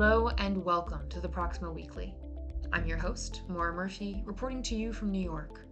[0.00, 2.14] Hello and welcome to the Proximo Weekly.
[2.72, 5.62] I'm your host, Maura Murphy, reporting to you from New York.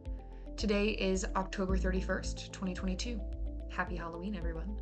[0.56, 3.20] Today is October 31st, 2022.
[3.68, 4.74] Happy Halloween, everyone.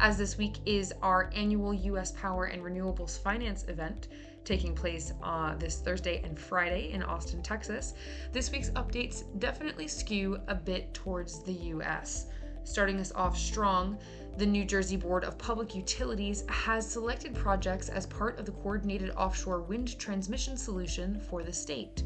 [0.00, 2.12] As this week is our annual U.S.
[2.12, 4.08] Power and Renewables Finance event,
[4.44, 7.94] taking place uh, this Thursday and Friday in Austin, Texas,
[8.32, 12.26] this week's updates definitely skew a bit towards the U.S.
[12.66, 13.96] Starting us off strong,
[14.38, 19.10] the New Jersey Board of Public Utilities has selected projects as part of the Coordinated
[19.16, 22.02] Offshore Wind Transmission Solution for the state.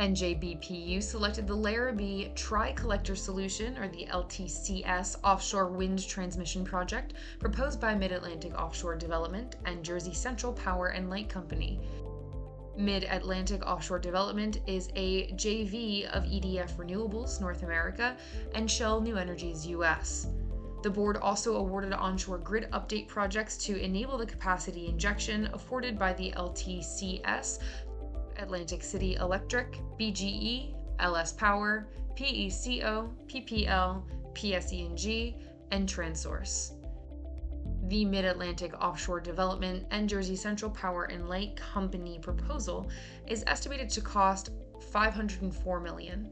[0.00, 7.80] NJBPU selected the Larrabee Tri Collector Solution, or the LTCS, offshore wind transmission project proposed
[7.80, 11.80] by Mid Atlantic Offshore Development and Jersey Central Power and Light Company.
[12.78, 18.16] Mid Atlantic Offshore Development is a JV of EDF Renewables North America
[18.54, 20.28] and Shell New Energies US.
[20.84, 26.12] The board also awarded onshore grid update projects to enable the capacity injection afforded by
[26.12, 27.58] the LTCS,
[28.36, 34.02] Atlantic City Electric, BGE, LS Power, PECO, PPL,
[34.34, 35.36] PSE&G,
[35.72, 36.77] and Transource.
[37.88, 42.90] The Mid Atlantic Offshore Development and Jersey Central Power and Light Company proposal
[43.26, 44.50] is estimated to cost
[44.90, 46.28] 504 million.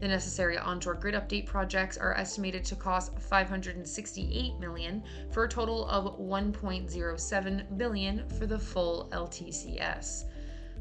[0.00, 5.88] The necessary onshore grid update projects are estimated to cost 568 million for a total
[5.88, 10.24] of 1.07 billion for the full LTCS.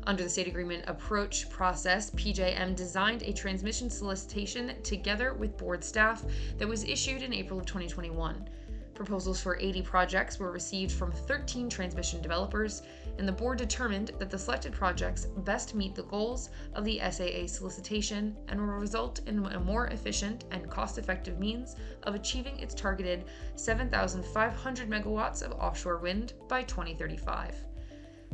[0.08, 6.26] Under the state agreement approach process, PJM designed a transmission solicitation together with board staff
[6.58, 8.50] that was issued in April of 2021.
[8.98, 12.82] Proposals for 80 projects were received from 13 transmission developers,
[13.20, 17.46] and the board determined that the selected projects best meet the goals of the SAA
[17.46, 22.74] solicitation and will result in a more efficient and cost effective means of achieving its
[22.74, 27.54] targeted 7,500 megawatts of offshore wind by 2035.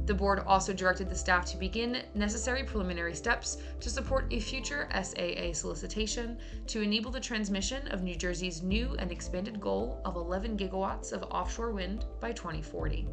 [0.06, 4.90] The board also directed the staff to begin necessary preliminary steps to support a future
[4.92, 6.38] SAA solicitation
[6.68, 11.24] to enable the transmission of New Jersey's new and expanded goal of 11 gigawatts of
[11.24, 13.08] offshore wind by 2040.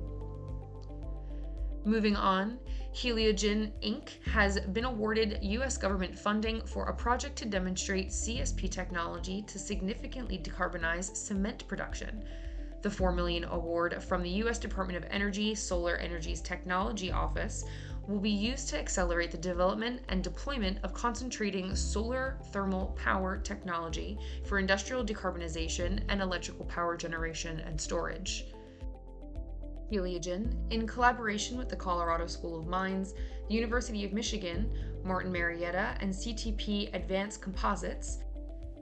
[1.85, 2.59] Moving on,
[2.93, 4.23] Heliogen Inc.
[4.27, 5.79] has been awarded U.S.
[5.79, 12.25] government funding for a project to demonstrate CSP technology to significantly decarbonize cement production
[12.83, 17.65] the 4 million award from the US Department of Energy Solar Energy's Technology Office
[18.07, 24.19] will be used to accelerate the development and deployment of concentrating solar thermal power technology
[24.45, 28.47] for industrial decarbonization and electrical power generation and storage.
[29.93, 33.15] Heliogen, in collaboration with the Colorado School of Mines,
[33.49, 34.71] the University of Michigan,
[35.05, 38.19] Martin Marietta, and CTP Advanced Composites,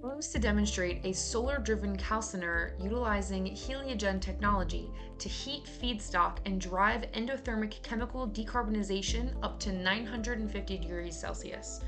[0.04, 7.10] aims to demonstrate a solar driven calciner utilizing heliogen technology to heat feedstock and drive
[7.12, 11.80] endothermic chemical decarbonization up to 950 degrees Celsius.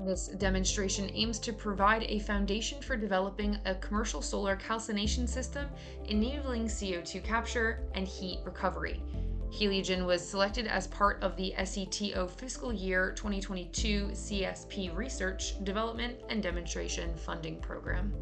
[0.00, 5.68] This demonstration aims to provide a foundation for developing a commercial solar calcination system
[6.06, 9.00] enabling CO2 capture and heat recovery.
[9.52, 16.42] Heliogen was selected as part of the SETO fiscal year 2022 CSP Research, Development, and
[16.42, 18.14] Demonstration Funding Program.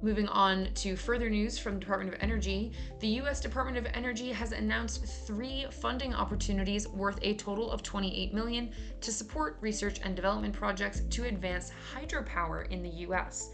[0.00, 3.40] Moving on to further news from the Department of Energy, the U.S.
[3.40, 8.70] Department of Energy has announced three funding opportunities worth a total of 28 million
[9.02, 13.50] to support research and development projects to advance hydropower in the U.S.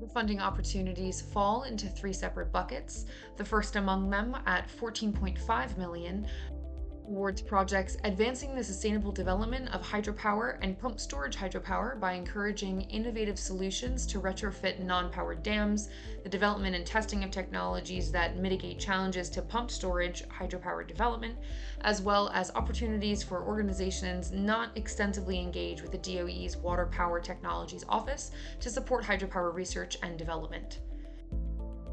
[0.00, 3.06] The funding opportunities fall into three separate buckets.
[3.36, 6.26] The first among them at 14.5 million
[7.06, 13.38] towards projects advancing the sustainable development of hydropower and pump storage hydropower by encouraging innovative
[13.38, 15.90] solutions to retrofit non powered dams,
[16.22, 21.36] the development and testing of technologies that mitigate challenges to pump storage hydropower development,
[21.82, 27.84] as well as opportunities for organizations not extensively engaged with the DOE's Water Power Technologies
[27.88, 30.80] Office to support hydropower research and development.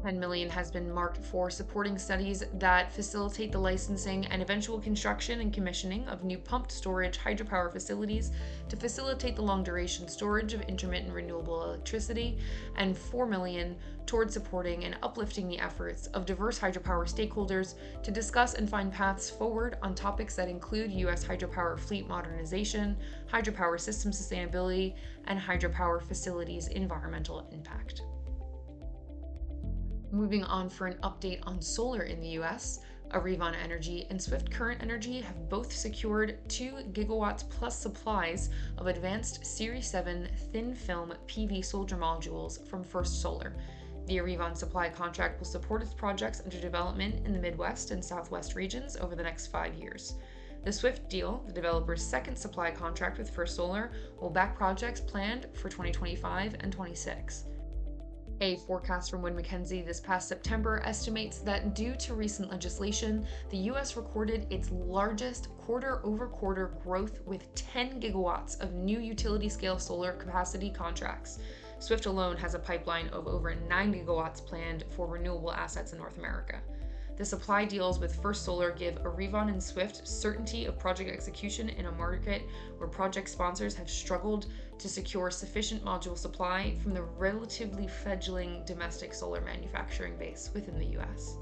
[0.02, 5.40] 10 million has been marked for supporting studies that facilitate the licensing and eventual construction
[5.40, 8.32] and commissioning of new pumped storage hydropower facilities
[8.68, 12.38] to facilitate the long duration storage of intermittent renewable electricity,
[12.76, 18.54] and 4 million towards supporting and uplifting the efforts of diverse hydropower stakeholders to discuss
[18.54, 21.24] and find paths forward on topics that include U.S.
[21.24, 22.96] hydropower fleet modernization,
[23.32, 24.94] hydropower system sustainability,
[25.28, 28.02] and hydropower facilities environmental impact.
[30.12, 32.80] Moving on for an update on solar in the US,
[33.12, 39.46] Arevon Energy and Swift Current Energy have both secured 2 gigawatts plus supplies of advanced
[39.46, 43.56] Series 7 thin film PV solar modules from First Solar.
[44.04, 48.54] The Arevon supply contract will support its projects under development in the Midwest and Southwest
[48.54, 50.16] regions over the next five years.
[50.62, 55.46] The SWIFT deal, the developer's second supply contract with First Solar, will back projects planned
[55.54, 57.46] for 2025 and 26.
[58.42, 63.56] A forecast from Wood Mackenzie this past September estimates that due to recent legislation, the
[63.70, 69.78] US recorded its largest quarter over quarter growth with 10 gigawatts of new utility scale
[69.78, 71.38] solar capacity contracts.
[71.78, 76.18] Swift alone has a pipeline of over 9 gigawatts planned for renewable assets in North
[76.18, 76.60] America.
[77.22, 81.86] The supply deals with First Solar give Arevon and Swift certainty of project execution in
[81.86, 82.42] a market
[82.78, 84.46] where project sponsors have struggled
[84.78, 90.98] to secure sufficient module supply from the relatively fledgling domestic solar manufacturing base within the
[90.98, 91.36] US.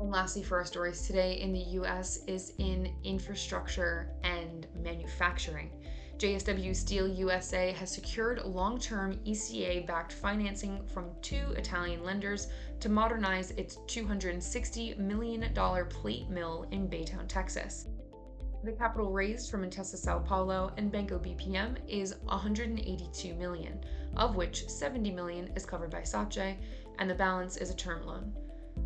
[0.00, 5.72] And lastly, for our stories today in the US is in infrastructure and manufacturing.
[6.18, 12.48] JSW Steel USA has secured long term ECA backed financing from two Italian lenders
[12.80, 15.54] to modernize its $260 million
[15.88, 17.86] plate mill in Baytown, Texas.
[18.64, 23.78] The capital raised from Intesa Sanpaolo and Banco BPM is 182 million,
[24.16, 26.56] of which 70 million is covered by SACE
[26.98, 28.32] and the balance is a term loan.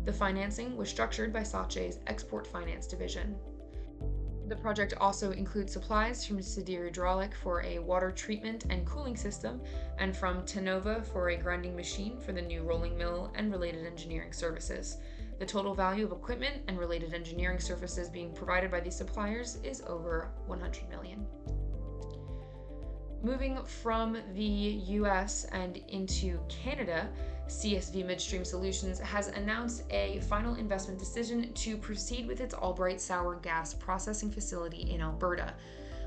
[0.05, 3.35] The financing was structured by SACE's export finance division.
[4.47, 9.61] The project also includes supplies from Sadir Hydraulic for a water treatment and cooling system,
[9.99, 14.33] and from Tenova for a grinding machine for the new rolling mill and related engineering
[14.33, 14.97] services.
[15.39, 19.81] The total value of equipment and related engineering services being provided by these suppliers is
[19.87, 21.25] over 100 million.
[23.23, 27.07] Moving from the US and into Canada,
[27.47, 33.35] CSV Midstream Solutions has announced a final investment decision to proceed with its Albright sour
[33.35, 35.53] gas processing facility in Alberta.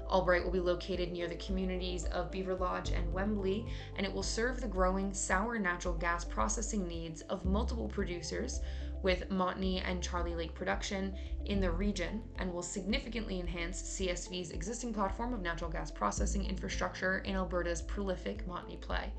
[0.07, 3.67] Albright will be located near the communities of Beaverlodge and Wembley,
[3.97, 8.61] and it will serve the growing sour natural gas processing needs of multiple producers
[9.07, 11.15] with Montney and Charlie Lake production
[11.45, 17.19] in the region and will significantly enhance CSV's existing platform of natural gas processing infrastructure
[17.19, 19.13] in Alberta's prolific Montney play.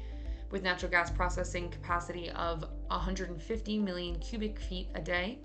[0.51, 5.39] With natural gas processing capacity of 150 million cubic feet a day,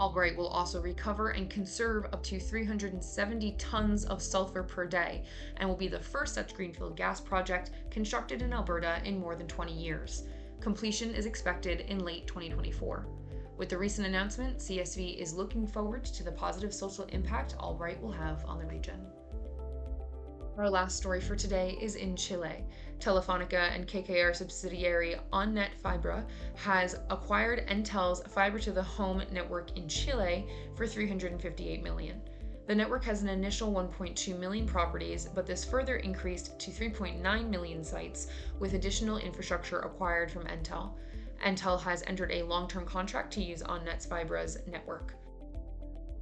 [0.00, 5.24] Albright will also recover and conserve up to 370 tons of sulfur per day
[5.58, 9.46] and will be the first such greenfield gas project constructed in Alberta in more than
[9.46, 10.22] 20 years.
[10.60, 13.06] Completion is expected in late 2024.
[13.56, 18.10] With the recent announcement, CSV is looking forward to the positive social impact Albright will
[18.10, 19.06] have on the region.
[20.58, 22.64] Our last story for today is in Chile.
[22.98, 26.24] Telefonica and KKR subsidiary OnNet Fibra
[26.56, 30.46] has acquired Entel's fiber to the home network in Chile
[30.76, 32.20] for 358 million.
[32.66, 37.84] The network has an initial 1.2 million properties, but this further increased to 3.9 million
[37.84, 38.28] sites
[38.58, 40.94] with additional infrastructure acquired from Entel.
[41.44, 45.14] Entel has entered a long term contract to use OnNet's Fibra's network.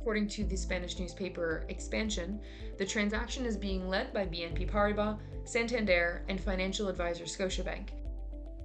[0.00, 2.40] According to the Spanish newspaper Expansión,
[2.76, 7.90] the transaction is being led by BNP Paribas, Santander, and financial advisor Scotiabank,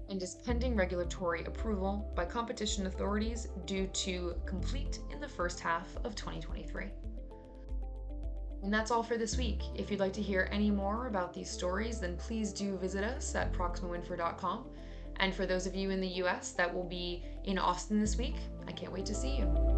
[0.10, 5.96] and is pending regulatory approval by competition authorities due to complete in the first half
[6.04, 6.86] of 2023.
[8.64, 9.62] And that's all for this week.
[9.76, 13.36] If you'd like to hear any more about these stories, then please do visit us
[13.36, 14.66] at proximoinfra.com.
[15.20, 18.36] And for those of you in the US that will be in Austin this week,
[18.68, 19.77] I can't wait to see you.